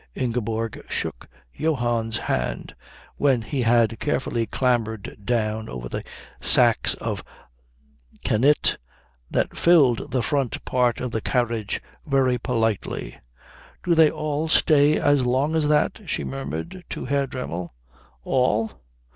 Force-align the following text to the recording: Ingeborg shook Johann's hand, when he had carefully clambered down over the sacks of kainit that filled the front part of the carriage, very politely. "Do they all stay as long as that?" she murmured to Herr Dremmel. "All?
Ingeborg 0.15 0.83
shook 0.89 1.27
Johann's 1.53 2.17
hand, 2.17 2.73
when 3.17 3.43
he 3.43 3.61
had 3.61 3.99
carefully 3.99 4.47
clambered 4.47 5.15
down 5.23 5.69
over 5.69 5.87
the 5.87 6.03
sacks 6.39 6.95
of 6.95 7.23
kainit 8.25 8.77
that 9.29 9.55
filled 9.55 10.09
the 10.11 10.23
front 10.23 10.65
part 10.65 10.99
of 11.01 11.11
the 11.11 11.21
carriage, 11.21 11.83
very 12.07 12.39
politely. 12.39 13.19
"Do 13.83 13.93
they 13.93 14.09
all 14.09 14.47
stay 14.47 14.97
as 14.97 15.23
long 15.23 15.55
as 15.55 15.67
that?" 15.67 16.01
she 16.07 16.23
murmured 16.23 16.83
to 16.89 17.05
Herr 17.05 17.27
Dremmel. 17.27 17.75
"All? 18.23 18.81